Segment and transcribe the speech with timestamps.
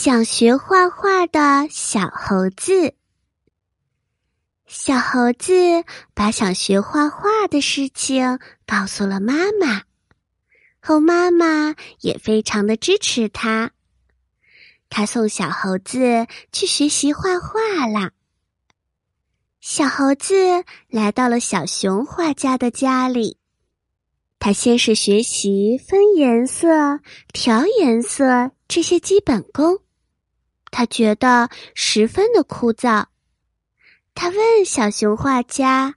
[0.00, 2.94] 想学画画的小猴子。
[4.64, 5.52] 小猴子
[6.14, 9.82] 把想学画画的事情告诉了妈妈，
[10.80, 13.72] 猴妈妈也非常的支持他。
[14.88, 18.12] 他送小猴子去学习画画啦。
[19.60, 23.36] 小猴子来到了小熊画家的家里，
[24.38, 27.00] 他先是学习分颜色、
[27.32, 28.52] 调颜色。
[28.68, 29.78] 这些基本功，
[30.70, 33.06] 他觉得十分的枯燥。
[34.14, 35.94] 他问小熊画家：“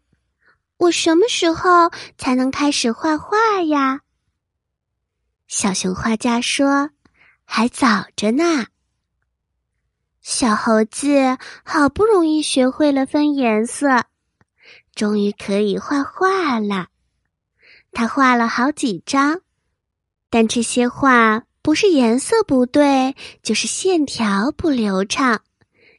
[0.77, 4.01] 我什么时候才能开始画画呀？”
[5.47, 6.91] 小熊画家说
[7.43, 8.67] ：“还早着呢。”
[10.21, 14.05] 小猴子好不容易学会了分颜色，
[14.93, 16.89] 终于可以画画了。
[17.91, 19.41] 他画了好几张，
[20.29, 21.43] 但这些画。
[21.61, 25.41] 不是颜色不对，就是线条不流畅，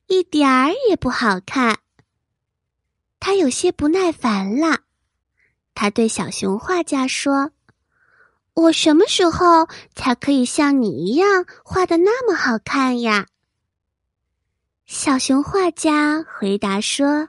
[0.07, 1.79] 一点儿也不好看。
[3.21, 4.81] 他有些不耐烦了，
[5.75, 7.53] 他对小熊画家说
[8.55, 13.29] ：“我什么时候才可以像你一样画的那么好看呀？”
[14.85, 17.29] 小熊画家回答说：“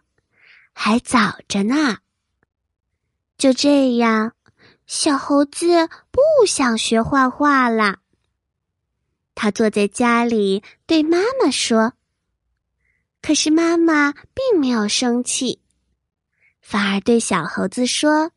[0.74, 2.00] 还早着呢。”
[3.38, 4.34] 就这样，
[4.88, 8.00] 小猴子不想学画画了。
[9.36, 11.94] 他坐在家里对妈妈说
[13.22, 15.60] ：“可是妈妈并没有生气，
[16.62, 18.32] 反而对小猴子说：‘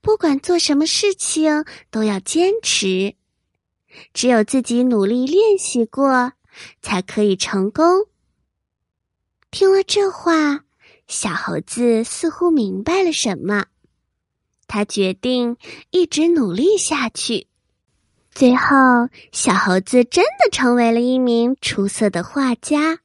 [0.00, 3.16] 不管做什么事情都要坚持，
[4.12, 6.32] 只有自己努力练习过，
[6.80, 8.06] 才可以成功。’”
[9.50, 10.64] 听了这话，
[11.08, 13.66] 小猴子似乎明白了什么，
[14.66, 15.56] 他决定
[15.90, 17.46] 一直努力下去。
[18.34, 22.98] 最后，小猴子真的成为了一名出色的画家。